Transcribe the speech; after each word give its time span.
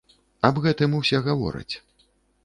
Аб 0.47 0.55
гэтым 0.63 0.95
усе 0.99 1.19
гавораць. 1.27 1.75